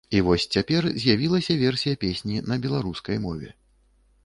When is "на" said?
2.53-2.59